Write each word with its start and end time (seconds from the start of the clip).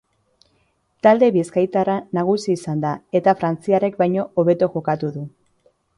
Talde 1.07 1.27
bizkaitarra 1.35 1.97
nagusi 2.19 2.55
izan 2.55 2.81
da 2.87 2.95
eta 3.21 3.35
frantziarrek 3.43 4.03
baino 4.03 4.29
hobeto 4.43 4.71
jokatu 4.79 5.13
du. 5.19 5.29